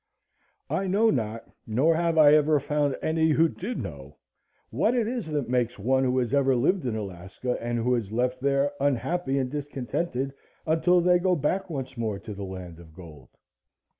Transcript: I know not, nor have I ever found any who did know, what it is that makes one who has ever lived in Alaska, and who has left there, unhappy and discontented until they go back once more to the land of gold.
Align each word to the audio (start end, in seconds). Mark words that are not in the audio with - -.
I 0.71 0.87
know 0.87 1.11
not, 1.11 1.47
nor 1.67 1.93
have 1.93 2.17
I 2.17 2.33
ever 2.33 2.59
found 2.59 2.97
any 3.03 3.29
who 3.33 3.47
did 3.47 3.77
know, 3.77 4.17
what 4.71 4.95
it 4.95 5.07
is 5.07 5.27
that 5.27 5.47
makes 5.47 5.77
one 5.77 6.03
who 6.03 6.17
has 6.17 6.33
ever 6.33 6.55
lived 6.55 6.87
in 6.87 6.95
Alaska, 6.95 7.55
and 7.61 7.77
who 7.77 7.93
has 7.93 8.11
left 8.11 8.41
there, 8.41 8.71
unhappy 8.79 9.37
and 9.37 9.51
discontented 9.51 10.33
until 10.65 11.01
they 11.01 11.19
go 11.19 11.35
back 11.35 11.69
once 11.69 11.97
more 11.99 12.17
to 12.17 12.33
the 12.33 12.41
land 12.43 12.79
of 12.79 12.95
gold. 12.95 13.29